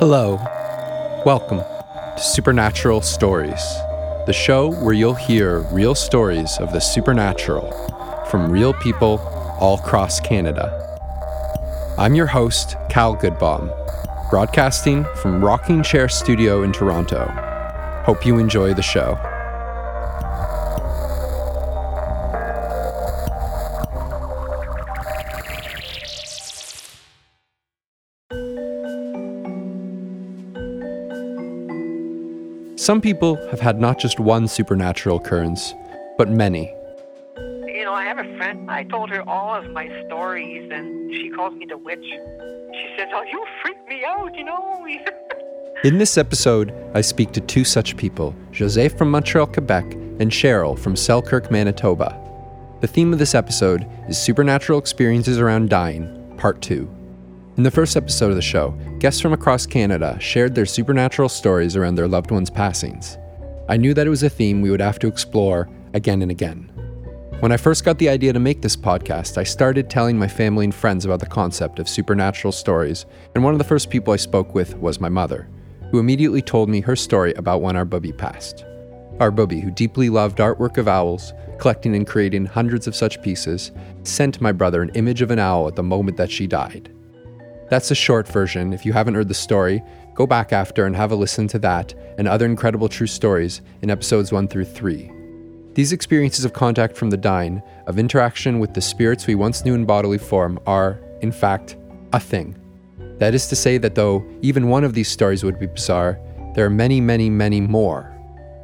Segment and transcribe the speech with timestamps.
[0.00, 0.36] Hello.
[1.26, 3.60] Welcome to Supernatural Stories,
[4.24, 7.70] the show where you'll hear real stories of the supernatural
[8.30, 9.18] from real people
[9.60, 10.72] all across Canada.
[11.98, 13.68] I'm your host, Cal Goodbaum,
[14.30, 17.26] broadcasting from Rocking Chair Studio in Toronto.
[18.06, 19.18] Hope you enjoy the show.
[32.90, 35.74] Some people have had not just one supernatural occurrence,
[36.18, 36.74] but many.
[37.36, 38.68] You know, I have a friend.
[38.68, 42.02] I told her all of my stories, and she calls me the witch.
[42.02, 44.84] She says, "Oh, you freak me out," you know.
[45.84, 50.76] In this episode, I speak to two such people Jose from Montreal, Quebec, and Cheryl
[50.76, 52.18] from Selkirk, Manitoba.
[52.80, 56.90] The theme of this episode is Supernatural Experiences Around Dying, Part 2.
[57.60, 61.76] In the first episode of the show, guests from across Canada shared their supernatural stories
[61.76, 63.18] around their loved ones' passings.
[63.68, 66.72] I knew that it was a theme we would have to explore again and again.
[67.40, 70.64] When I first got the idea to make this podcast, I started telling my family
[70.64, 74.16] and friends about the concept of supernatural stories, and one of the first people I
[74.16, 75.46] spoke with was my mother,
[75.90, 78.64] who immediately told me her story about when our bubby passed.
[79.18, 83.70] Our bubby, who deeply loved artwork of owls, collecting and creating hundreds of such pieces,
[84.02, 86.90] sent my brother an image of an owl at the moment that she died.
[87.70, 88.72] That's a short version.
[88.72, 89.80] If you haven't heard the story,
[90.14, 93.90] go back after and have a listen to that and other incredible true stories in
[93.90, 95.12] episodes 1 through 3.
[95.74, 99.74] These experiences of contact from the dying, of interaction with the spirits we once knew
[99.74, 101.76] in bodily form, are, in fact,
[102.12, 102.56] a thing.
[103.18, 106.18] That is to say, that though even one of these stories would be bizarre,
[106.56, 108.12] there are many, many, many more.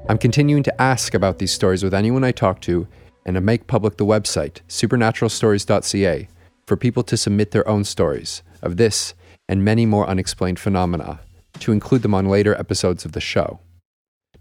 [0.09, 2.89] I'm continuing to ask about these stories with anyone I talk to
[3.25, 6.29] and to make public the website, supernaturalstories.ca,
[6.67, 9.15] for people to submit their own stories of this
[9.49, 11.21] and many more unexplained phenomena,
[11.61, 13.61] to include them on later episodes of the show.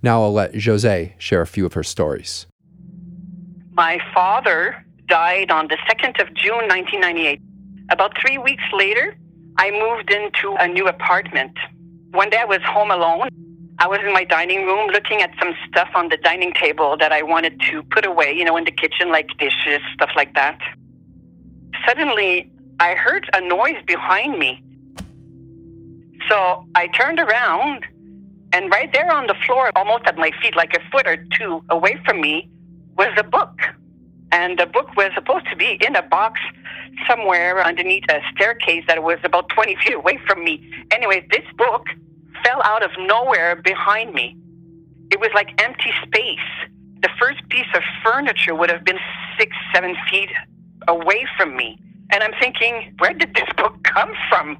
[0.01, 2.47] Now I'll let Jose share a few of her stories.
[3.71, 7.41] My father died on the 2nd of June, 1998.
[7.91, 9.15] About three weeks later,
[9.57, 11.57] I moved into a new apartment.
[12.11, 13.29] One day I was home alone.
[13.77, 17.11] I was in my dining room looking at some stuff on the dining table that
[17.11, 20.59] I wanted to put away, you know, in the kitchen, like dishes, stuff like that.
[21.85, 22.49] Suddenly,
[22.79, 24.61] I heard a noise behind me.
[26.29, 27.85] So I turned around,
[28.51, 31.63] and right there on the floor, almost at my feet, like a foot or two
[31.69, 32.49] away from me,
[32.97, 33.59] was a book.
[34.31, 36.41] And the book was supposed to be in a box
[37.07, 40.69] somewhere underneath a staircase that was about 20 feet away from me.
[40.91, 41.85] Anyway, this book
[42.43, 44.35] fell out of nowhere behind me.
[45.11, 46.69] It was like empty space.
[47.01, 48.99] The first piece of furniture would have been
[49.37, 50.29] six, seven feet
[50.87, 51.77] away from me.
[52.11, 54.57] And I'm thinking, where did this book come from?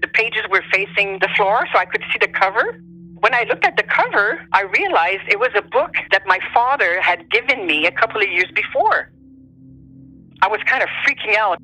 [0.00, 2.80] The pages were facing the floor, so I could see the cover.
[3.20, 7.00] When I looked at the cover, I realized it was a book that my father
[7.00, 9.10] had given me a couple of years before.
[10.42, 11.58] I was kind of freaking out.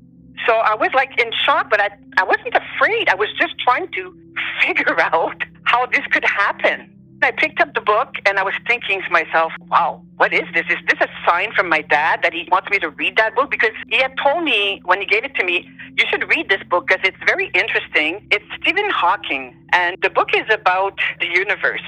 [0.46, 3.08] So I was like in shock, but I, I wasn't afraid.
[3.08, 4.16] I was just trying to
[4.66, 6.90] figure out how this could happen.
[7.24, 10.64] I picked up the book and I was thinking to myself, wow, what is this?
[10.68, 13.50] Is this a sign from my dad that he wants me to read that book?
[13.50, 16.62] Because he had told me when he gave it to me, you should read this
[16.68, 18.26] book because it's very interesting.
[18.30, 21.82] It's Stephen Hawking, and the book is about the universe.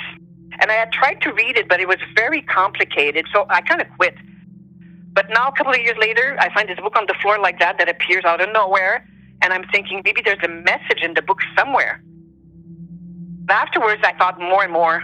[0.61, 3.81] And I had tried to read it, but it was very complicated, so I kind
[3.81, 4.15] of quit.
[5.12, 7.59] But now, a couple of years later, I find this book on the floor like
[7.61, 9.09] that that appears out of nowhere,
[9.43, 12.03] and I'm thinking maybe there's a message in the book somewhere.
[13.49, 15.03] Afterwards, I thought more and more,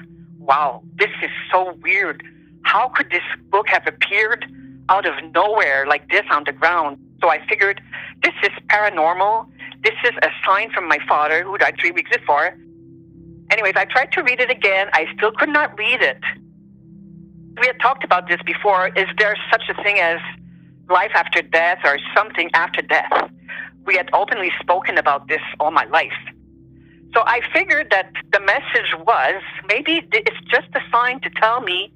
[0.51, 2.25] wow, this is so weird.
[2.63, 4.45] How could this book have appeared
[4.89, 6.99] out of nowhere like this on the ground?
[7.21, 7.81] So I figured
[8.25, 9.47] this is paranormal.
[9.85, 12.59] This is a sign from my father who died three weeks before.
[13.53, 14.89] Anyways, I tried to read it again.
[14.93, 16.21] I still could not read it.
[17.61, 18.89] We had talked about this before.
[18.89, 20.19] Is there such a thing as
[20.89, 23.31] life after death or something after death?
[23.87, 26.21] We had openly spoken about this all my life.
[27.15, 31.93] So I figured that the message was maybe it's just a sign to tell me,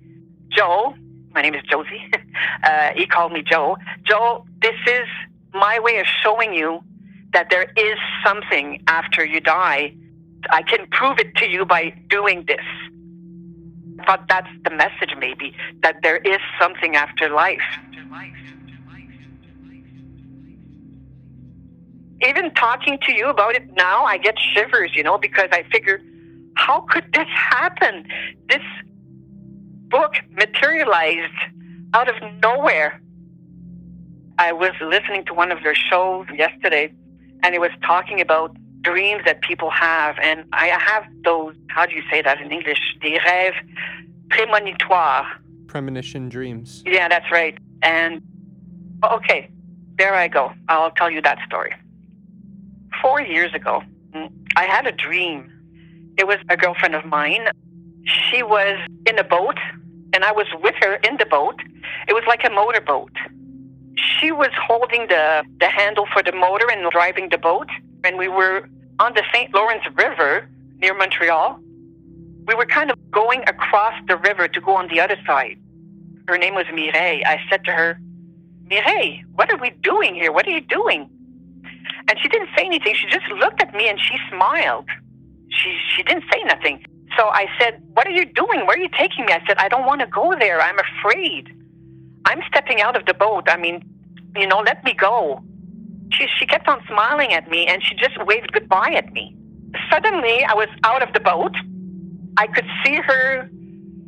[0.49, 0.95] Joe,
[1.33, 2.11] my name is Josie,
[2.65, 5.07] uh, he called me Joe, Joe, this is
[5.53, 6.83] my way of showing you
[7.33, 9.95] that there is something after you die.
[10.51, 12.65] I can prove it to you by doing this.
[14.01, 17.63] I thought that's the message, maybe, that there is something after life.
[22.27, 26.01] Even talking to you about it now, I get shivers, you know, because I figure,
[26.57, 28.07] how could this happen?
[28.49, 28.63] This
[29.89, 31.33] book materialized
[31.93, 33.01] out of nowhere.
[34.39, 36.93] I was listening to one of their shows yesterday,
[37.43, 41.55] and it was talking about dreams that people have, and I have those.
[41.69, 42.79] How do you say that in English?
[43.01, 43.55] Des rêves
[44.29, 45.27] prémonitoires.
[45.69, 46.83] Premonition dreams.
[46.87, 47.57] Yeah, that's right.
[47.83, 48.23] And
[49.05, 49.51] okay,
[49.99, 50.53] there I go.
[50.69, 51.73] I'll tell you that story.
[53.05, 53.83] Four years ago,
[54.57, 55.53] I had a dream.
[56.17, 57.49] It was a girlfriend of mine.
[58.07, 59.59] She was in a boat,
[60.15, 61.61] and I was with her in the boat.
[62.09, 63.13] It was like a motorboat.
[63.99, 67.69] She was holding the, the handle for the motor and driving the boat,
[68.05, 68.67] and we were
[68.99, 69.55] on the St.
[69.55, 70.49] Lawrence River
[70.79, 71.61] near Montreal.
[72.47, 75.59] We were kind of going across the river to go on the other side.
[76.27, 77.23] Her name was Mireille.
[77.27, 78.01] I said to her,
[78.71, 80.33] Mireille, what are we doing here?
[80.33, 81.11] What are you doing?
[82.09, 82.95] And she didn't say anything.
[82.95, 84.89] She just looked at me and she smiled.
[85.49, 86.85] She, she didn't say nothing.
[87.17, 88.67] So I said, What are you doing?
[88.67, 89.33] Where are you taking me?
[89.33, 90.61] I said, I don't want to go there.
[90.61, 91.49] I'm afraid.
[92.27, 93.45] I'm stepping out of the boat.
[93.49, 93.85] I mean,
[94.37, 95.43] you know, let me go.
[96.13, 99.37] She, she kept on smiling at me and she just waved goodbye at me.
[99.91, 101.55] Suddenly, I was out of the boat.
[102.37, 103.49] I could see her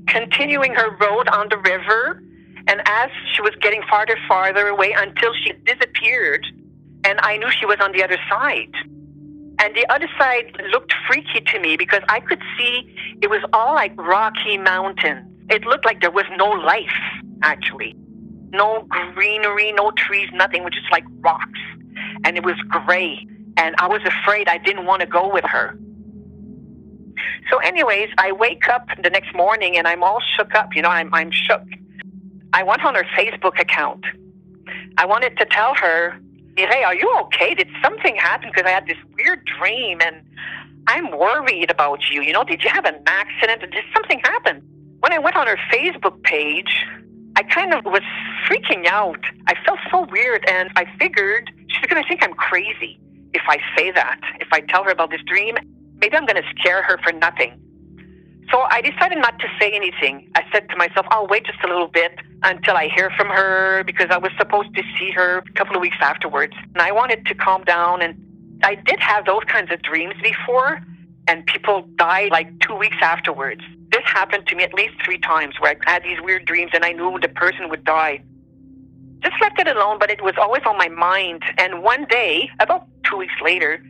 [0.07, 2.23] continuing her road on the river.
[2.69, 6.47] And as she was getting farther, farther away until she disappeared,
[7.05, 8.73] and I knew she was on the other side.
[9.59, 13.75] And the other side looked freaky to me because I could see it was all
[13.75, 15.27] like rocky mountains.
[15.49, 16.99] It looked like there was no life,
[17.43, 17.95] actually.
[18.51, 21.61] No greenery, no trees, nothing, which is like rocks.
[22.25, 23.27] And it was gray.
[23.57, 25.79] And I was afraid I didn't want to go with her.
[27.51, 30.75] So, anyways, I wake up the next morning and I'm all shook up.
[30.75, 31.63] You know, I'm, I'm shook.
[32.53, 34.05] I went on her Facebook account.
[34.99, 36.19] I wanted to tell her,
[36.57, 37.55] hey, are you okay?
[37.55, 38.51] Did something happen?
[38.53, 40.23] Because I had this weird dream and
[40.87, 42.23] I'm worried about you.
[42.23, 43.61] You know, did you have an accident?
[43.61, 44.63] Did something happen?
[45.01, 46.85] When I went on her Facebook page,
[47.37, 48.03] I kind of was
[48.49, 49.21] freaking out.
[49.47, 52.99] I felt so weird and I figured she's going to think I'm crazy
[53.35, 55.57] if I say that, if I tell her about this dream
[56.01, 57.61] maybe I'm going to scare her for nothing.
[58.51, 60.31] So I decided not to say anything.
[60.37, 62.13] I said to myself, I'll wait just a little bit
[62.45, 65.83] until I hear from her because I was supposed to see her a couple of
[65.83, 66.55] weeks afterwards.
[66.75, 68.03] And I wanted to calm down.
[68.03, 68.15] And
[68.63, 70.81] I did have those kinds of dreams before,
[71.27, 73.63] and people died like two weeks afterwards.
[73.91, 76.85] This happened to me at least three times where I had these weird dreams and
[76.85, 78.23] I knew the person would die.
[79.21, 81.43] Just left it alone, but it was always on my mind.
[81.59, 83.83] And one day, about two weeks later,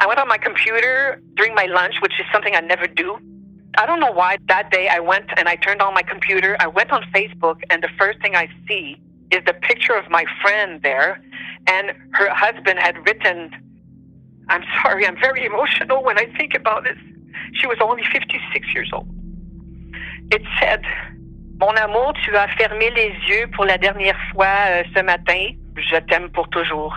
[0.00, 3.18] I went on my computer during my lunch, which is something I never do.
[3.78, 6.56] I don't know why that day I went and I turned on my computer.
[6.60, 10.24] I went on Facebook, and the first thing I see is the picture of my
[10.42, 11.22] friend there.
[11.66, 13.50] And her husband had written,
[14.48, 16.98] I'm sorry, I'm very emotional when I think about this.
[17.54, 19.08] She was only 56 years old.
[20.30, 20.82] It said,
[21.58, 25.52] Mon amour, tu as fermé les yeux pour la dernière fois euh, ce matin.
[25.76, 26.94] Je t'aime pour toujours.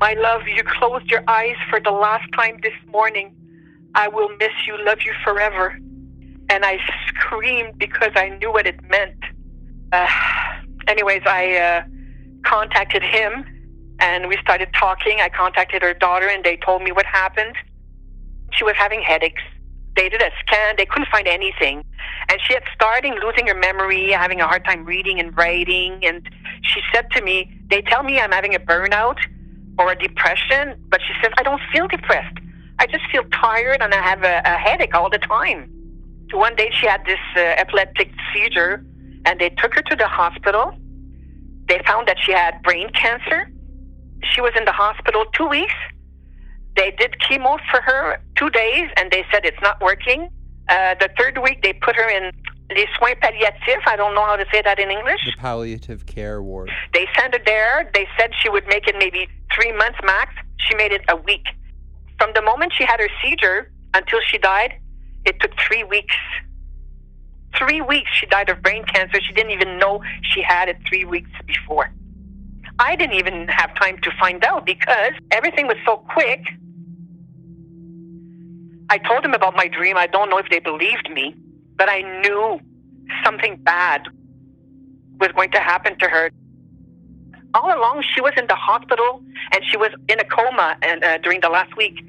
[0.00, 3.34] My love, you closed your eyes for the last time this morning.
[3.94, 5.78] I will miss you, love you forever.
[6.52, 6.76] And I
[7.08, 9.16] screamed because I knew what it meant.
[9.90, 10.06] Uh,
[10.86, 11.82] anyways, I uh,
[12.44, 13.46] contacted him
[14.00, 15.18] and we started talking.
[15.22, 17.56] I contacted her daughter and they told me what happened.
[18.52, 19.40] She was having headaches.
[19.96, 21.84] They did a scan, they couldn't find anything.
[22.28, 26.04] And she had started losing her memory, having a hard time reading and writing.
[26.04, 26.28] And
[26.62, 29.16] she said to me, They tell me I'm having a burnout
[29.78, 32.36] or a depression, but she says, I don't feel depressed.
[32.78, 35.81] I just feel tired and I have a, a headache all the time.
[36.32, 38.84] One day she had this uh, epileptic seizure
[39.24, 40.72] and they took her to the hospital.
[41.68, 43.50] They found that she had brain cancer.
[44.32, 45.74] She was in the hospital two weeks.
[46.76, 50.30] They did chemo for her two days and they said it's not working.
[50.68, 52.32] Uh, the third week they put her in
[52.70, 53.86] les soins palliatifs.
[53.86, 55.20] I don't know how to say that in English.
[55.26, 56.70] The palliative care ward.
[56.94, 57.90] They sent her there.
[57.94, 60.32] They said she would make it maybe three months max.
[60.58, 61.44] She made it a week.
[62.18, 64.74] From the moment she had her seizure until she died,
[65.24, 66.14] it took three weeks.
[67.58, 69.20] Three weeks she died of brain cancer.
[69.20, 71.92] She didn't even know she had it three weeks before.
[72.78, 76.40] I didn't even have time to find out because everything was so quick.
[78.88, 79.96] I told them about my dream.
[79.96, 81.34] I don't know if they believed me
[81.82, 82.60] but I knew
[83.24, 84.02] something bad
[85.18, 86.30] was going to happen to her.
[87.54, 89.20] All along, she was in the hospital
[89.52, 92.04] and she was in a coma and, uh, during the last week.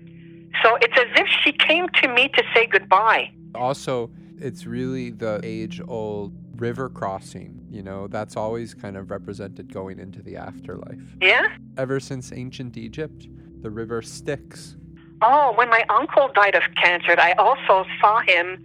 [0.62, 3.32] So it's as if she came to me to say goodbye.
[3.56, 7.66] Also, it's really the age old river crossing.
[7.70, 11.02] You know, that's always kind of represented going into the afterlife.
[11.22, 11.48] Yeah?
[11.78, 13.28] Ever since ancient Egypt,
[13.62, 14.76] the river Styx.
[15.22, 18.64] Oh, when my uncle died of cancer, I also saw him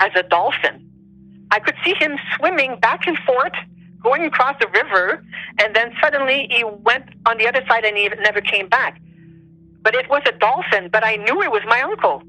[0.00, 0.88] as a dolphin.
[1.50, 3.52] I could see him swimming back and forth,
[4.02, 5.24] going across the river,
[5.58, 9.00] and then suddenly he went on the other side and he never came back.
[9.86, 12.20] But it was a dolphin, but I knew it was my uncle.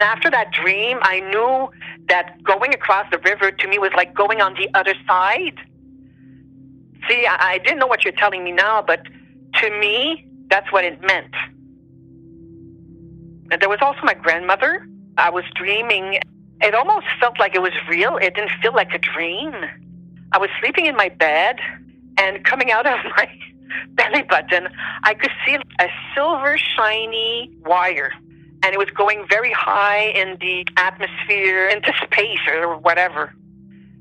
[0.00, 1.68] After that dream, I knew
[2.08, 5.58] that going across the river to me was like going on the other side.
[7.06, 9.02] See, I, I didn't know what you're telling me now, but
[9.56, 11.34] to me, that's what it meant.
[13.50, 14.88] And there was also my grandmother.
[15.18, 16.18] I was dreaming.
[16.62, 18.16] It almost felt like it was real.
[18.16, 19.52] It didn't feel like a dream.
[20.32, 21.56] I was sleeping in my bed,
[22.16, 23.28] and coming out of my
[23.90, 24.68] belly button,
[25.02, 28.12] I could see a silver shiny wire.
[28.62, 33.32] And it was going very high in the atmosphere, into space or whatever.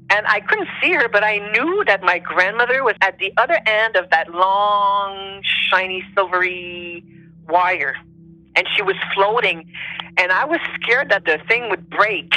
[0.09, 3.59] And I couldn't see her, but I knew that my grandmother was at the other
[3.65, 7.03] end of that long, shiny, silvery
[7.47, 7.95] wire.
[8.55, 9.71] And she was floating.
[10.17, 12.33] And I was scared that the thing would break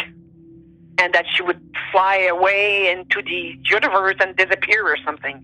[0.99, 1.61] and that she would
[1.91, 5.43] fly away into the universe and disappear or something.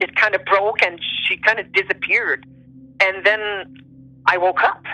[0.00, 2.46] It kind of broke and she kind of disappeared.
[3.00, 3.76] And then
[4.26, 4.84] I woke up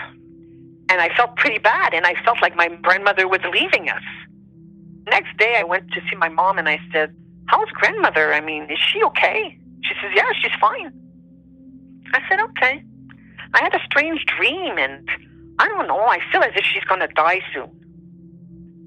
[0.89, 4.03] and I felt pretty bad and I felt like my grandmother was leaving us.
[5.09, 7.15] Next day I went to see my mom and I said,
[7.47, 8.33] How's grandmother?
[8.33, 9.57] I mean, is she okay?
[9.83, 10.91] She says, Yeah, she's fine.
[12.13, 12.83] I said, Okay.
[13.53, 15.07] I had a strange dream and
[15.59, 17.69] I don't know, I feel as if she's going to die soon.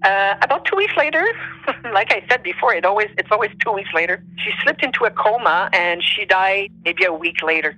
[0.02, 1.26] Uh, about two weeks later,
[1.92, 4.22] like I said before, it always it's always two weeks later.
[4.36, 7.76] She slipped into a coma and she died maybe a week later.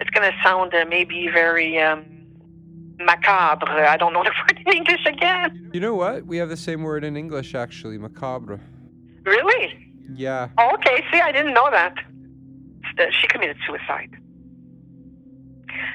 [0.00, 2.04] It's going to sound uh, maybe very um,
[2.98, 3.66] macabre.
[3.66, 5.70] I don't know the word in English again.
[5.72, 6.24] You know what?
[6.24, 8.60] We have the same word in English actually, macabre.
[9.24, 9.92] Really?
[10.14, 10.48] Yeah.
[10.58, 11.02] Oh, okay.
[11.12, 11.94] See, I didn't know that.
[13.20, 14.10] She committed suicide.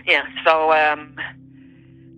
[0.06, 0.24] Yeah.
[0.46, 1.16] So um,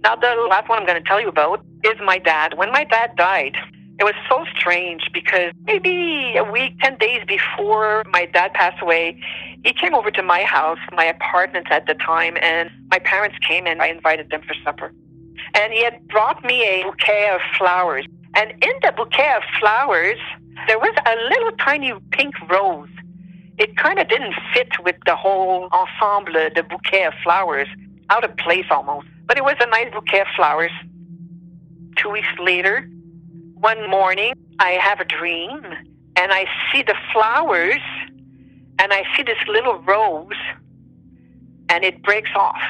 [0.03, 2.58] now the last one I'm going to tell you about is my dad.
[2.58, 3.55] When my dad died,
[4.00, 9.22] it was so strange because maybe a week, 10 days before my dad passed away,
[9.63, 13.67] he came over to my house, my apartment at the time, and my parents came
[13.67, 14.91] and I invited them for supper.
[15.53, 18.05] And he had brought me a bouquet of flowers.
[18.34, 20.17] And in the bouquet of flowers,
[20.67, 22.89] there was a little tiny pink rose.
[23.58, 27.67] It kind of didn't fit with the whole ensemble, the bouquet of flowers,
[28.11, 29.07] out of place almost.
[29.25, 30.71] But it was a nice bouquet of flowers.
[31.95, 32.87] Two weeks later,
[33.55, 35.63] one morning, I have a dream
[36.17, 37.81] and I see the flowers
[38.79, 40.41] and I see this little rose
[41.69, 42.61] and it breaks off.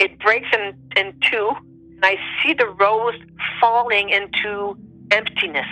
[0.00, 1.50] It breaks in, in two
[1.96, 3.16] and I see the rose
[3.60, 4.78] falling into
[5.10, 5.66] emptiness.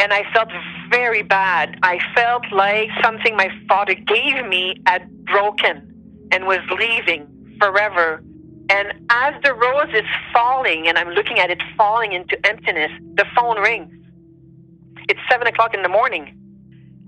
[0.00, 0.48] And I felt
[0.90, 1.78] very bad.
[1.84, 8.22] I felt like something my father gave me had broken and was leaving forever.
[8.70, 13.26] And as the rose is falling, and I'm looking at it falling into emptiness, the
[13.36, 13.92] phone rings.
[15.08, 16.38] It's seven o'clock in the morning.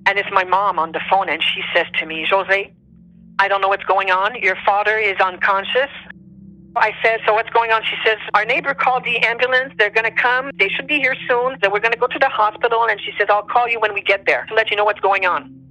[0.06, 2.72] And it's my mom on the phone, and she says to me, Jose,
[3.38, 4.36] I don't know what's going on.
[4.42, 5.90] Your father is unconscious.
[6.76, 7.82] I said, So what's going on?
[7.84, 9.72] She says, Our neighbor called the ambulance.
[9.78, 10.50] They're going to come.
[10.58, 11.56] They should be here soon.
[11.60, 12.86] Then we're going to go to the hospital.
[12.88, 15.00] And she says, I'll call you when we get there to let you know what's
[15.00, 15.63] going on.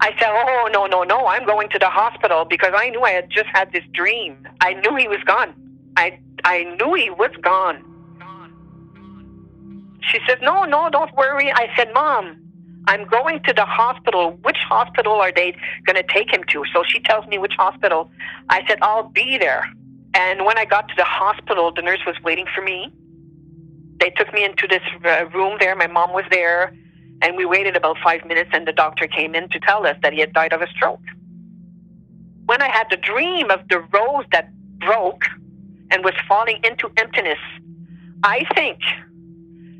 [0.00, 1.26] I said, Oh, no, no, no.
[1.26, 4.36] I'm going to the hospital because I knew I had just had this dream.
[4.60, 5.54] I knew he was gone.
[5.96, 7.84] I, I knew he was gone.
[10.02, 11.50] She said, No, no, don't worry.
[11.52, 12.36] I said, Mom,
[12.86, 14.38] I'm going to the hospital.
[14.42, 16.64] Which hospital are they going to take him to?
[16.72, 18.10] So she tells me which hospital.
[18.48, 19.64] I said, I'll be there.
[20.14, 22.92] And when I got to the hospital, the nurse was waiting for me.
[23.98, 25.76] They took me into this uh, room there.
[25.76, 26.74] My mom was there.
[27.22, 30.12] And we waited about five minutes, and the doctor came in to tell us that
[30.12, 31.00] he had died of a stroke.
[32.46, 35.24] When I had the dream of the rose that broke
[35.92, 37.38] and was falling into emptiness,
[38.24, 38.80] I think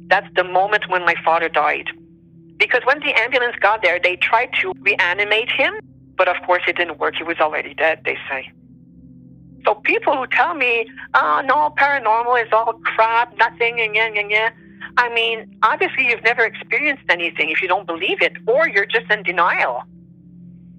[0.07, 1.91] that's the moment when my father died.
[2.59, 5.75] Because when the ambulance got there, they tried to reanimate him,
[6.17, 7.17] but of course it didn't work.
[7.17, 8.53] He was already dead, they say.
[9.65, 14.27] So people who tell me, oh, no, paranormal is all crap, nothing, and yeah, yeah,
[14.29, 14.51] yeah.
[14.97, 19.11] I mean, obviously you've never experienced anything if you don't believe it, or you're just
[19.11, 19.83] in denial.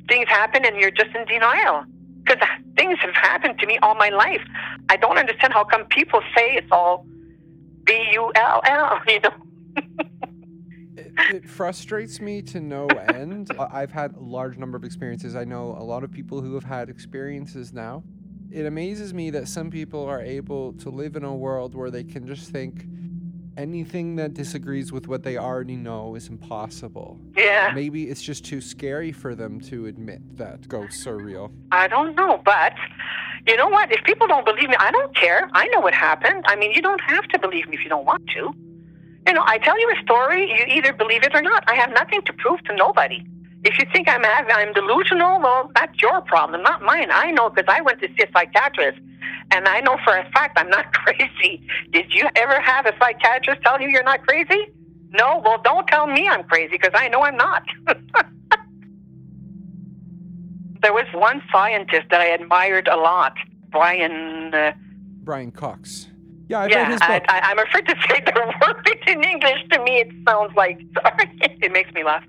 [0.08, 1.86] Things happen and you're just in denial.
[2.24, 4.42] Because things have happened to me all my life.
[4.90, 7.06] I don't understand how come people say it's all
[7.86, 9.34] B U L L, you know?
[11.34, 13.52] it, frustrates me to no end.
[13.60, 15.36] I've had a large number of experiences.
[15.36, 18.04] I know a lot of people who have had experiences now.
[18.52, 22.04] It amazes me that some people are able to live in a world where they
[22.04, 22.86] can just think
[23.58, 27.20] anything that disagrees with what they already know is impossible.
[27.36, 27.72] yeah.
[27.74, 31.52] Maybe it's just too scary for them to admit that ghosts are real.
[31.72, 32.74] I don't know, but
[33.48, 33.92] you know what?
[33.92, 35.50] If people don't believe me, I don't care.
[35.54, 36.44] I know what happened.
[36.48, 38.54] I mean, you don't have to believe me if you don't want to.
[39.28, 41.64] You know, I tell you a story, you either believe it or not.
[41.68, 43.24] I have nothing to prove to nobody.
[43.66, 47.10] If you think I'm I'm delusional, well, that's your problem, not mine.
[47.12, 49.00] I know because I went to see a psychiatrist,
[49.52, 51.66] and I know for a fact I'm not crazy.
[51.92, 54.68] Did you ever have a psychiatrist tell you you're not crazy?
[55.12, 55.42] No.
[55.44, 57.64] Well, don't tell me I'm crazy because I know I'm not.
[60.82, 63.34] there was one scientist that I admired a lot,
[63.70, 64.54] Brian.
[64.54, 64.74] Uh,
[65.24, 66.10] Brian Cox.
[66.50, 67.24] Yeah, I've yeah, read his book.
[67.30, 69.64] I, I, I'm afraid to say the word in English.
[69.72, 71.32] To me, it sounds like sorry.
[71.40, 72.24] It makes me laugh.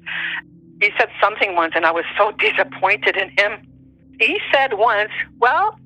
[0.80, 3.66] He said something once, and I was so disappointed in him.
[4.20, 5.78] He said once, "Well,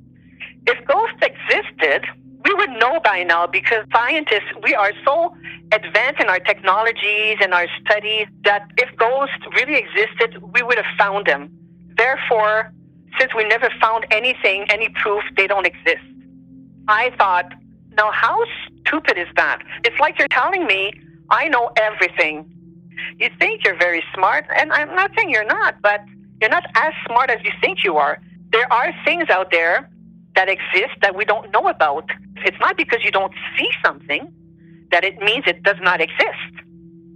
[0.66, 2.07] if ghosts existed,
[2.45, 5.35] we would know by now because scientists we are so
[5.73, 10.92] advanced in our technologies and our studies that if ghosts really existed, we would have
[10.99, 11.50] found them.
[11.97, 12.73] Therefore,
[13.18, 16.04] since we never found anything, any proof, they don't exist."
[16.88, 17.52] I thought,
[17.99, 18.42] now how
[18.87, 19.59] stupid is that?
[19.85, 20.92] It's like you're telling me
[21.30, 22.50] I know everything.
[23.19, 26.05] You think you're very smart, and I'm not saying you're not, but
[26.40, 28.21] you're not as smart as you think you are.
[28.50, 29.90] There are things out there
[30.35, 32.09] that exist that we don't know about.
[32.37, 34.33] It's not because you don't see something
[34.90, 36.52] that it means it does not exist.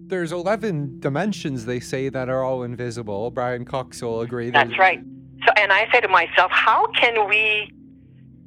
[0.07, 3.31] There's 11 dimensions, they say, that are all invisible.
[3.31, 4.51] Brian Cox will agree.
[4.51, 5.01] That's right.
[5.47, 7.73] So, and I say to myself, how can we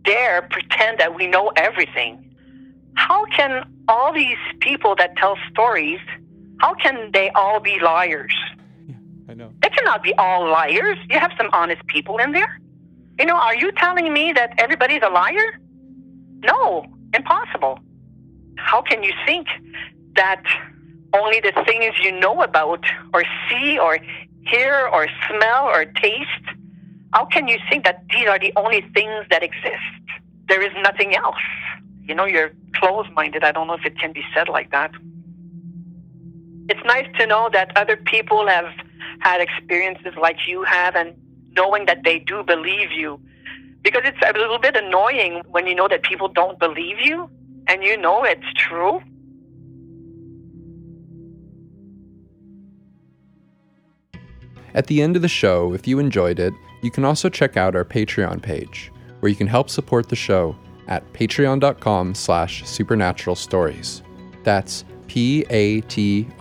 [0.03, 2.21] dare pretend that we know everything?
[2.95, 5.99] How can all these people that tell stories,
[6.59, 8.33] how can they all be liars?
[8.87, 8.95] Yeah,
[9.29, 9.51] I know.
[9.61, 10.97] They cannot be all liars.
[11.09, 12.59] You have some honest people in there.
[13.19, 15.59] You know, are you telling me that everybody's a liar?
[16.43, 17.79] No, impossible.
[18.57, 19.47] How can you think
[20.15, 20.43] that
[21.13, 22.83] only the things you know about
[23.13, 23.99] or see or
[24.47, 26.45] hear or smell or taste,
[27.13, 30.03] how can you think that these are the only things that exist?
[30.47, 31.37] There is nothing else.
[32.03, 33.43] You know, you're closed minded.
[33.43, 34.91] I don't know if it can be said like that.
[36.67, 38.65] It's nice to know that other people have
[39.19, 41.15] had experiences like you have and
[41.55, 43.19] knowing that they do believe you.
[43.83, 47.29] Because it's a little bit annoying when you know that people don't believe you
[47.67, 49.01] and you know it's true.
[54.73, 57.75] At the end of the show, if you enjoyed it, you can also check out
[57.75, 60.55] our Patreon page, where you can help support the show
[60.87, 64.03] at patreon.com slash supernatural stories.
[64.43, 66.33] That's P-A-T-R-E-O-N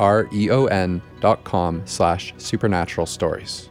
[1.20, 3.68] dot com slash supernatural stories.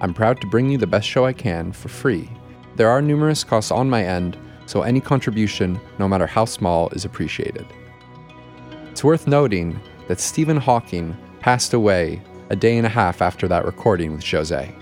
[0.00, 2.30] I'm proud to bring you the best show I can for free.
[2.76, 7.04] There are numerous costs on my end, so any contribution, no matter how small, is
[7.04, 7.66] appreciated.
[8.90, 13.64] It's worth noting that Stephen Hawking passed away a day and a half after that
[13.64, 14.74] recording with Jose.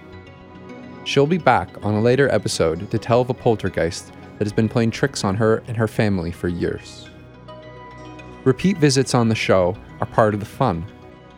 [1.05, 4.69] She'll be back on a later episode to tell of a poltergeist that has been
[4.69, 7.08] playing tricks on her and her family for years.
[8.45, 10.85] Repeat visits on the show are part of the fun.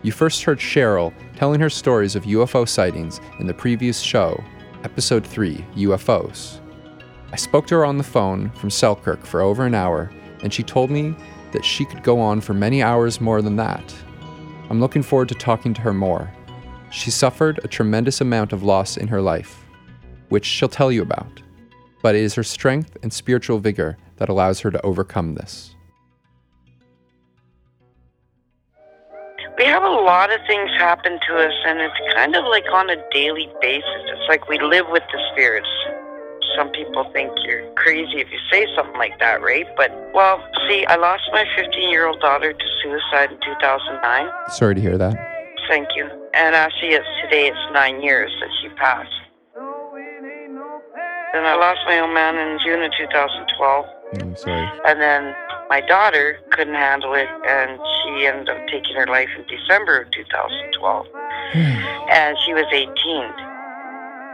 [0.02, 4.42] You first heard Cheryl telling her stories of UFO sightings in the previous show,
[4.84, 6.60] Episode 3 UFOs.
[7.32, 10.10] I spoke to her on the phone from Selkirk for over an hour,
[10.42, 11.14] and she told me
[11.52, 13.94] that she could go on for many hours more than that.
[14.68, 16.32] I'm looking forward to talking to her more.
[16.90, 19.64] She suffered a tremendous amount of loss in her life,
[20.28, 21.42] which she'll tell you about
[22.02, 25.74] but it is her strength and spiritual vigor that allows her to overcome this.
[29.61, 32.88] We have a lot of things happen to us, and it's kind of like on
[32.88, 34.03] a daily basis.
[34.09, 35.68] It's like we live with the spirits.
[36.57, 39.66] Some people think you're crazy if you say something like that, right?
[39.77, 44.31] But, well, see, I lost my 15 year old daughter to suicide in 2009.
[44.49, 45.14] Sorry to hear that.
[45.68, 46.09] Thank you.
[46.33, 49.12] And actually, it's, today it's nine years that she passed.
[51.35, 53.87] Then I lost my own man in June of 2012.
[54.23, 54.81] I'm sorry.
[54.87, 55.35] And then
[55.70, 60.11] my daughter couldn't handle it, and she ended up taking her life in December of
[60.11, 61.06] 2012.
[61.54, 62.90] and she was 18.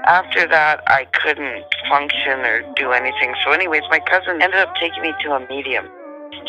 [0.08, 3.34] After that, I couldn't function or do anything.
[3.44, 5.84] So, anyways, my cousin ended up taking me to a medium.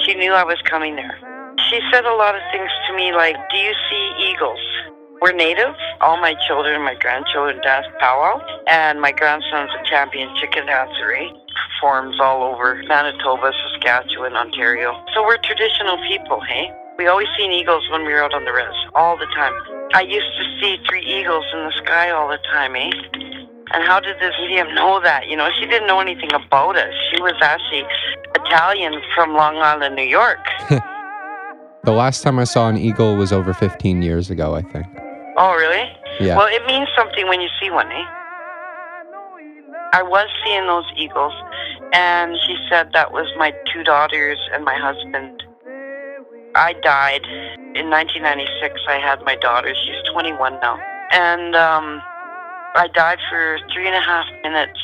[0.06, 1.20] She knew I was coming there.
[1.70, 4.62] She said a lot of things to me like, Do you see eagles?
[5.20, 5.74] We're native.
[6.00, 11.12] All my children, my grandchildren dance powwow, and my grandson's a champion chicken dancer.
[11.12, 11.28] Eh?
[11.78, 15.04] Performs all over Manitoba, Saskatchewan, Ontario.
[15.14, 16.72] So we're traditional people, hey?
[16.98, 19.54] We always seen eagles when we were out on the res, all the time.
[19.94, 22.90] I used to see three eagles in the sky all the time, eh?
[23.74, 25.28] And how did this medium know that?
[25.28, 26.94] You know, she didn't know anything about us.
[27.14, 27.86] She was actually
[28.34, 30.40] Italian from Long Island, New York.
[30.70, 34.88] the last time I saw an eagle was over 15 years ago, I think.
[35.38, 35.86] Oh, really?
[36.20, 36.38] Yeah.
[36.38, 38.06] Well, it means something when you see one, eh?
[39.94, 41.34] I was seeing those eagles,
[41.94, 45.44] and she said that was my two daughters and my husband.
[46.56, 47.26] I died
[47.76, 48.82] in 1996.
[48.88, 49.74] I had my daughter.
[49.86, 50.80] She's 21 now.
[51.12, 52.02] and um,
[52.76, 54.80] I died for three and a half minutes.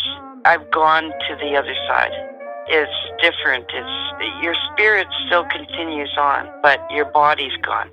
[0.45, 2.11] I've gone to the other side.
[2.67, 3.65] It's different.
[3.73, 7.89] It's your spirit still continues on, but your body's gone.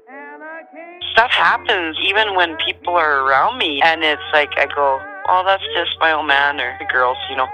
[1.12, 5.64] Stuff happens even when people are around me, and it's like I go, "Oh, that's
[5.72, 7.48] just my old man or the girls," you know.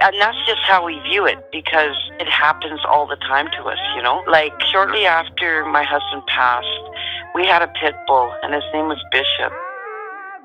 [0.00, 3.78] And that's just how we view it because it happens all the time to us,
[3.96, 4.22] you know.
[4.28, 6.80] Like shortly after my husband passed,
[7.34, 9.52] we had a pit bull, and his name was Bishop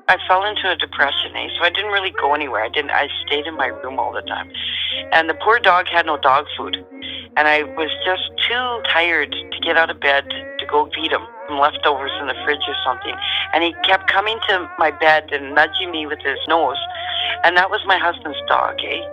[0.08, 1.48] I fell into a depression, eh?
[1.56, 2.62] So I didn't really go anywhere.
[2.62, 2.90] I didn't.
[2.90, 4.50] I stayed in my room all the time,
[5.12, 6.76] and the poor dog had no dog food,
[7.36, 10.24] and I was just too tired to get out of bed
[10.72, 13.14] go feed him some leftovers in the fridge or something.
[13.52, 16.78] And he kept coming to my bed and nudging me with his nose,
[17.44, 19.04] and that was my husband's dog, eh?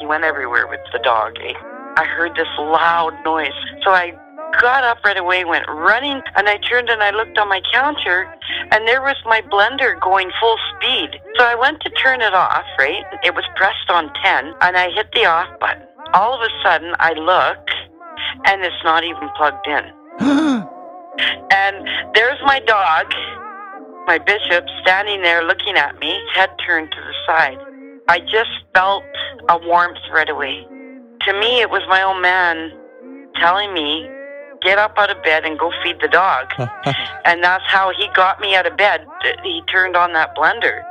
[0.00, 1.54] He went everywhere with the dog, eh?
[1.96, 4.12] I heard this loud noise, so I
[4.60, 8.32] got up right away, went running, and I turned and I looked on my counter,
[8.70, 11.20] and there was my blender going full speed.
[11.36, 13.04] So I went to turn it off, right?
[13.24, 15.82] It was pressed on 10, and I hit the off button.
[16.14, 17.58] All of a sudden, I look,
[18.46, 20.64] and it's not even plugged in.
[21.50, 23.12] and there's my dog,
[24.06, 27.58] my bishop, standing there looking at me, head turned to the side.
[28.08, 29.04] I just felt
[29.48, 30.66] a warmth right away.
[31.26, 32.72] To me, it was my old man
[33.36, 34.08] telling me
[34.62, 36.46] get up out of bed and go feed the dog.
[37.24, 39.06] and that's how he got me out of bed.
[39.44, 40.82] He turned on that blender.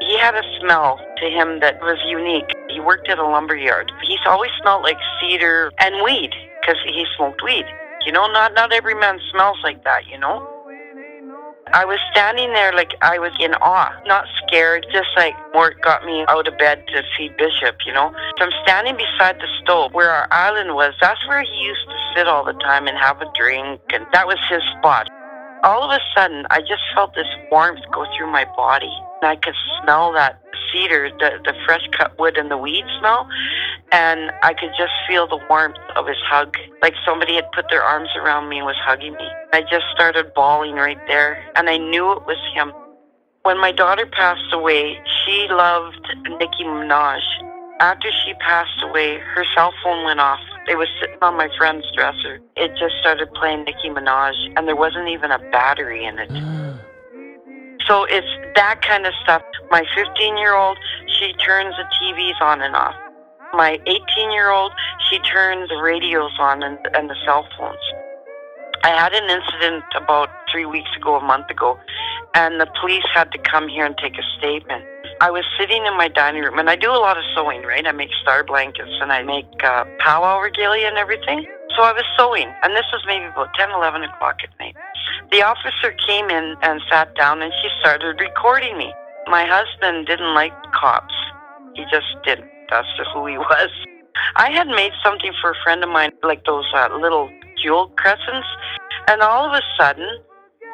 [0.00, 2.50] He had a smell to him that was unique.
[2.68, 3.92] He worked at a lumber yard.
[4.02, 7.64] He's always smelled like cedar and weed because he smoked weed.
[8.06, 10.06] You know, not not every man smells like that.
[10.06, 10.54] You know.
[11.72, 16.04] I was standing there like I was in awe, not scared, just like Mort got
[16.04, 18.14] me out of bed to feed Bishop, you know.
[18.38, 20.94] So I'm standing beside the stove where our island was.
[21.00, 24.26] That's where he used to sit all the time and have a drink, and that
[24.26, 25.08] was his spot.
[25.64, 28.94] All of a sudden, I just felt this warmth go through my body.
[29.24, 33.28] I could smell that cedar, the, the fresh cut wood and the weed smell.
[33.92, 37.82] And I could just feel the warmth of his hug, like somebody had put their
[37.82, 39.28] arms around me and was hugging me.
[39.52, 42.72] I just started bawling right there, and I knew it was him.
[43.42, 46.00] When my daughter passed away, she loved
[46.40, 47.20] Nicki Minaj.
[47.80, 50.40] After she passed away, her cell phone went off.
[50.66, 52.40] It was sitting on my friend's dresser.
[52.56, 56.30] It just started playing Nicki Minaj, and there wasn't even a battery in it.
[56.74, 56.83] Mm.
[57.86, 59.42] So it's that kind of stuff.
[59.70, 60.78] My 15 year old,
[61.18, 62.94] she turns the TVs on and off.
[63.52, 64.72] My 18 year old,
[65.10, 67.78] she turns the radios on and, and the cell phones.
[68.82, 71.78] I had an incident about three weeks ago, a month ago,
[72.34, 74.84] and the police had to come here and take a statement.
[75.20, 77.86] I was sitting in my dining room, and I do a lot of sewing, right?
[77.86, 81.46] I make star blankets and I make uh, powwow regalia and everything.
[81.76, 84.76] So I was sewing, and this was maybe about 10, 11 o'clock at night.
[85.32, 88.94] The officer came in and sat down, and she started recording me.
[89.26, 91.14] My husband didn't like cops.
[91.74, 92.46] He just didn't.
[92.70, 93.70] That's who he was.
[94.36, 97.28] I had made something for a friend of mine, like those uh, little
[97.60, 98.46] jewel crescents,
[99.08, 100.06] and all of a sudden,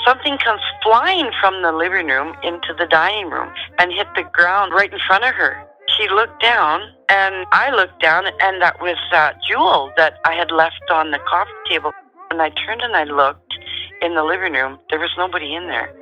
[0.04, 4.72] something comes flying from the living room into the dining room and hit the ground
[4.74, 5.64] right in front of her.
[6.00, 10.50] She looked down, and I looked down, and that was uh, Jewel that I had
[10.50, 11.92] left on the coffee table.
[12.30, 13.52] And I turned and I looked
[14.00, 14.78] in the living room.
[14.88, 15.94] There was nobody in there.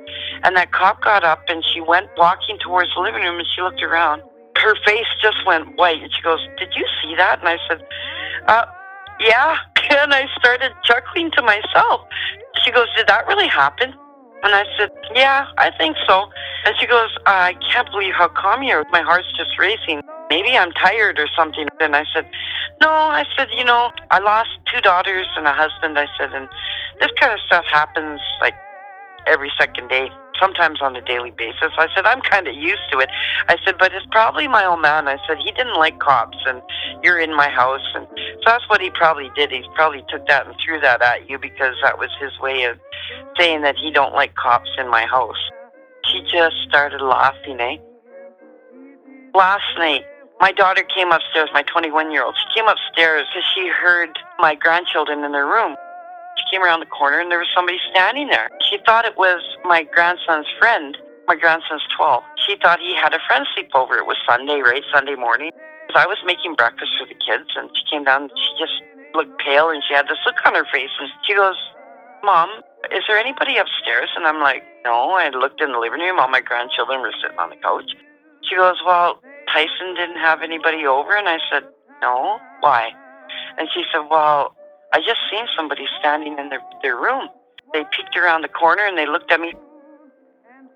[0.43, 3.61] And that cop got up and she went walking towards the living room and she
[3.61, 4.21] looked around.
[4.55, 7.39] Her face just went white and she goes, Did you see that?
[7.39, 7.81] And I said,
[8.47, 8.65] Uh,
[9.19, 9.57] yeah.
[9.91, 12.01] And I started chuckling to myself.
[12.63, 13.93] She goes, Did that really happen?
[14.43, 16.29] And I said, Yeah, I think so.
[16.65, 18.85] And she goes, I can't believe how calm you are.
[18.91, 20.01] My heart's just racing.
[20.29, 21.67] Maybe I'm tired or something.
[21.79, 22.25] And I said,
[22.81, 25.97] No, I said, you know, I lost two daughters and a husband.
[25.97, 26.47] I said, and
[26.99, 28.55] this kind of stuff happens like
[29.27, 31.71] every second day sometimes on a daily basis.
[31.77, 33.09] I said, I'm kind of used to it.
[33.49, 35.07] I said, but it's probably my old man.
[35.07, 36.61] I said, he didn't like cops and
[37.03, 37.81] you're in my house.
[37.95, 39.51] And so that's what he probably did.
[39.51, 42.77] He probably took that and threw that at you because that was his way of
[43.37, 45.39] saying that he don't like cops in my house.
[46.05, 47.77] She just started laughing, eh?
[49.33, 50.05] Last night,
[50.39, 52.35] my daughter came upstairs, my 21 year old.
[52.35, 55.75] She came upstairs because she heard my grandchildren in their room.
[56.37, 58.49] She came around the corner and there was somebody standing there.
[58.69, 60.97] She thought it was my grandson's friend.
[61.27, 62.23] My grandson's 12.
[62.47, 63.97] She thought he had a friend sleep over.
[63.97, 64.81] It was Sunday, right?
[64.91, 65.51] Sunday morning.
[65.95, 68.29] I was making breakfast for the kids and she came down.
[68.29, 68.77] She just
[69.13, 70.93] looked pale and she had this look on her face.
[70.99, 71.57] And she goes,
[72.23, 72.49] Mom,
[72.91, 74.09] is there anybody upstairs?
[74.15, 75.17] And I'm like, No.
[75.17, 76.19] I looked in the living room.
[76.19, 77.89] All my grandchildren were sitting on the couch.
[78.43, 79.21] She goes, Well,
[79.51, 81.15] Tyson didn't have anybody over.
[81.15, 81.63] And I said,
[82.01, 82.39] No.
[82.61, 82.89] Why?
[83.57, 84.55] And she said, Well,
[84.93, 87.29] I just seen somebody standing in their, their room.
[87.73, 89.53] They peeked around the corner and they looked at me.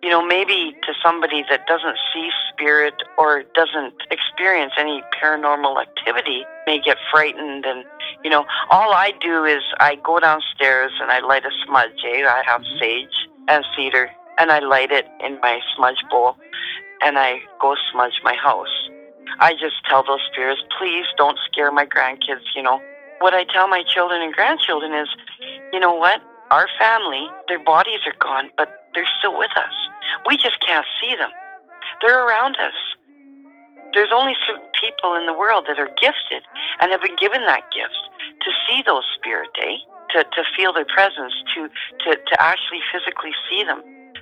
[0.03, 6.43] You know, maybe to somebody that doesn't see spirit or doesn't experience any paranormal activity
[6.67, 7.85] may get frightened and
[8.23, 12.23] you know, all I do is I go downstairs and I light a smudge, eh?
[12.25, 13.15] I have sage
[13.47, 16.37] and cedar and I light it in my smudge bowl
[17.01, 18.89] and I go smudge my house.
[19.39, 22.81] I just tell those spirits, please don't scare my grandkids, you know.
[23.19, 25.07] What I tell my children and grandchildren is,
[25.71, 26.21] you know what?
[26.51, 29.73] Our family, their bodies are gone, but they're still with us.
[30.27, 31.29] We just can't see them.
[32.01, 32.77] They're around us.
[33.93, 36.41] There's only certain people in the world that are gifted
[36.81, 37.97] and have been given that gift
[38.41, 39.77] to see those spirit, eh?
[40.17, 41.69] To, to feel their presence, to,
[42.05, 43.81] to, to actually physically see them.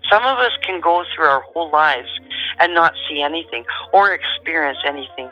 [0.10, 2.10] Some of us can go through our whole lives
[2.60, 5.30] and not see anything or experience anything.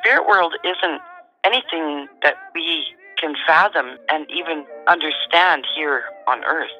[0.00, 1.00] Spirit world isn't
[1.44, 2.84] anything that we
[3.18, 6.70] can fathom and even understand here on earth.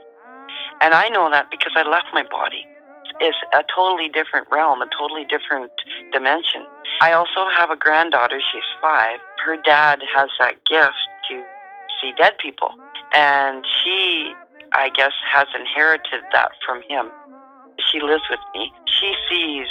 [0.80, 2.66] And I know that because I left my body.
[3.20, 5.72] It's a totally different realm, a totally different
[6.12, 6.66] dimension.
[7.00, 9.18] I also have a granddaughter, she's five.
[9.44, 10.96] Her dad has that gift
[11.30, 11.42] to
[12.00, 12.72] see dead people.
[13.14, 14.34] And she,
[14.72, 17.10] I guess, has inherited that from him.
[17.90, 18.72] She lives with me.
[18.86, 19.68] She sees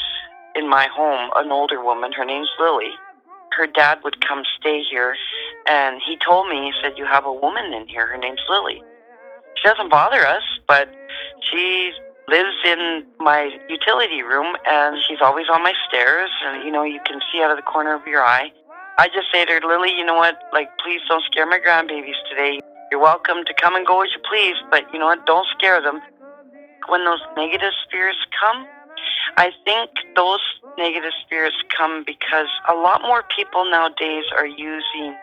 [0.55, 2.13] in my home an older woman.
[2.13, 2.91] Her name's Lily.
[3.51, 5.15] Her dad would come stay here,
[5.67, 8.05] and he told me, he said, You have a woman in here.
[8.07, 8.81] Her name's Lily.
[9.65, 10.93] Doesn't bother us, but
[11.41, 11.91] she
[12.27, 16.99] lives in my utility room, and she's always on my stairs, and you know, you
[17.03, 18.51] can see out of the corner of your eye.
[18.99, 20.37] I just say to her, Lily, you know what?
[20.53, 22.59] Like, please don't scare my grandbabies today.
[22.91, 25.25] You're welcome to come and go as you please, but you know what?
[25.25, 25.99] Don't scare them.
[26.87, 28.67] When those negative spirits come,
[29.37, 30.41] I think those
[30.77, 35.15] negative spirits come because a lot more people nowadays are using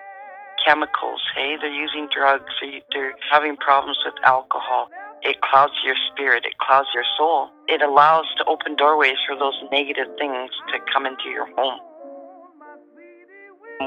[0.65, 1.21] chemicals.
[1.35, 2.53] Hey, they're using drugs.
[2.93, 4.89] They're having problems with alcohol.
[5.23, 6.45] It clouds your spirit.
[6.45, 7.51] It clouds your soul.
[7.69, 11.81] It allows to open doorways for those negative things to come into your home.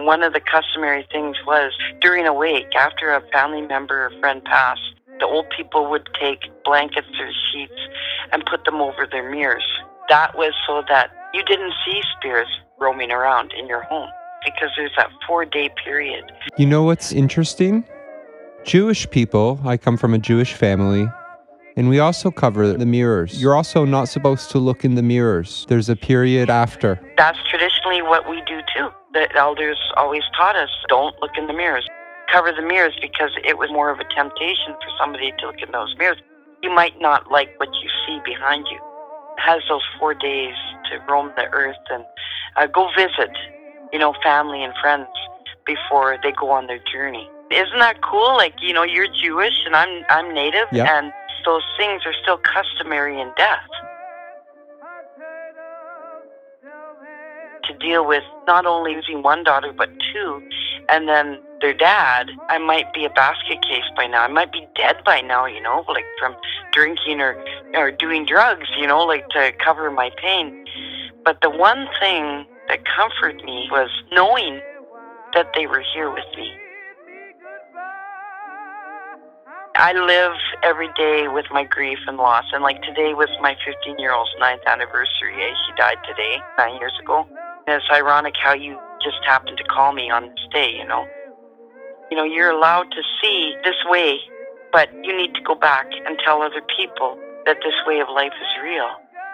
[0.05, 4.43] One of the customary things was during a wake, after a family member or friend
[4.43, 4.81] passed,
[5.19, 7.79] the old people would take blankets or sheets
[8.33, 9.65] and put them over their mirrors.
[10.09, 14.09] That was so that you didn't see spirits roaming around in your home
[14.45, 16.31] because there's that four day period.
[16.57, 17.83] You know what's interesting?
[18.63, 21.07] Jewish people, I come from a Jewish family,
[21.75, 23.41] and we also cover the mirrors.
[23.41, 25.65] You're also not supposed to look in the mirrors.
[25.67, 26.99] There's a period after.
[27.17, 28.89] That's traditionally what we do too.
[29.13, 31.87] The elders always taught us don't look in the mirrors.
[32.31, 35.71] Cover the mirrors because it was more of a temptation for somebody to look in
[35.71, 36.17] those mirrors.
[36.63, 38.77] You might not like what you see behind you.
[39.37, 40.55] It has those four days
[40.89, 42.03] to roam the earth and
[42.55, 43.29] uh, go visit
[43.95, 45.07] you know, family and friends
[45.65, 47.29] before they go on their journey.
[47.49, 48.35] Isn't that cool?
[48.35, 51.13] Like, you know, you're Jewish and I'm I'm native and
[51.45, 53.69] those things are still customary in death.
[57.69, 60.43] To deal with not only losing one daughter but two
[60.89, 64.23] and then their dad, I might be a basket case by now.
[64.23, 66.35] I might be dead by now, you know, like from
[66.73, 67.41] drinking or
[67.73, 70.65] or doing drugs, you know, like to cover my pain.
[71.23, 74.61] But the one thing that comforted me was knowing
[75.33, 76.51] that they were here with me.
[79.77, 80.31] I live
[80.63, 84.31] every day with my grief and loss, and like today was my 15 year old's
[84.39, 85.35] ninth anniversary.
[85.35, 87.27] She died today, nine years ago.
[87.67, 91.05] And it's ironic how you just happened to call me on this day, you know.
[92.09, 94.19] You know, you're allowed to see this way,
[94.71, 98.31] but you need to go back and tell other people that this way of life
[98.31, 98.89] is real.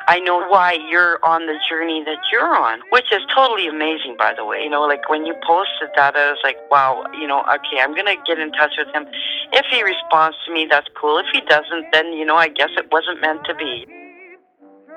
[0.07, 4.33] I know why you're on the journey that you're on, which is totally amazing, by
[4.33, 4.63] the way.
[4.63, 7.93] You know, like when you posted that, I was like, wow, you know, okay, I'm
[7.93, 9.05] going to get in touch with him.
[9.53, 11.17] If he responds to me, that's cool.
[11.19, 13.85] If he doesn't, then, you know, I guess it wasn't meant to be.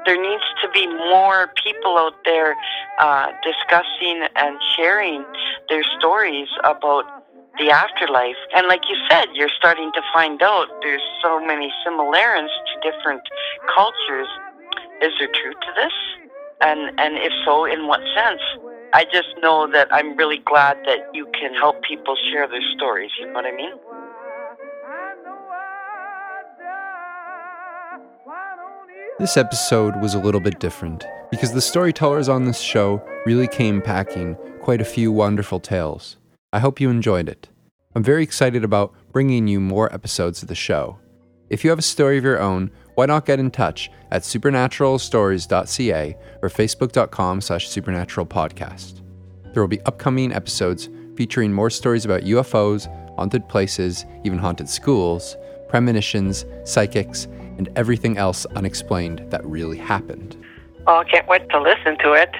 [0.07, 2.55] There needs to be more people out there
[3.01, 5.25] uh, discussing and sharing
[5.69, 7.05] their stories about
[7.59, 8.37] the afterlife.
[8.55, 13.23] And like you said, you're starting to find out there's so many similarities to different
[13.75, 14.29] cultures
[15.03, 15.93] is there truth to this?
[16.61, 18.41] And and if so, in what sense?
[18.93, 23.11] I just know that I'm really glad that you can help people share their stories,
[23.19, 23.73] you know what I mean?
[29.19, 33.81] This episode was a little bit different because the storytellers on this show really came
[33.83, 36.17] packing quite a few wonderful tales.
[36.53, 37.49] I hope you enjoyed it.
[37.95, 40.99] I'm very excited about bringing you more episodes of the show.
[41.51, 46.17] If you have a story of your own, why not get in touch at supernaturalstories.ca
[46.43, 49.01] or facebook.com slash supernaturalpodcast.
[49.53, 55.37] There will be upcoming episodes featuring more stories about UFOs, haunted places, even haunted schools,
[55.69, 57.27] premonitions, psychics,
[57.59, 60.37] and everything else unexplained that really happened.
[60.87, 62.31] Oh, I can't wait to listen to it.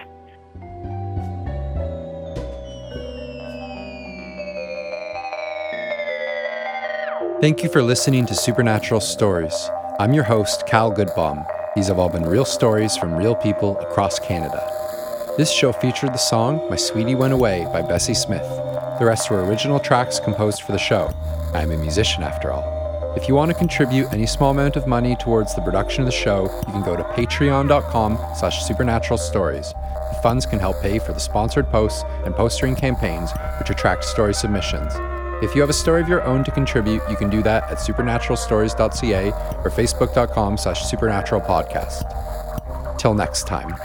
[7.41, 9.71] Thank you for listening to Supernatural Stories.
[10.01, 11.47] I'm your host, Cal Goodbaum.
[11.77, 14.69] These have all been real stories from real people across Canada.
[15.37, 18.43] This show featured the song My Sweetie Went Away by Bessie Smith.
[18.99, 21.13] The rest were original tracks composed for the show.
[21.55, 23.15] I'm a musician after all.
[23.17, 26.13] If you want to contribute any small amount of money towards the production of the
[26.13, 29.75] show, you can go to patreon.com slash supernatural stories.
[29.95, 33.31] The funds can help pay for the sponsored posts and postering campaigns
[33.61, 34.93] which attract story submissions.
[35.45, 37.77] If you have a story of your own to contribute, you can do that at
[37.77, 42.97] supernaturalstories.ca or facebook.com slash supernaturalpodcast.
[42.97, 43.77] Till next time.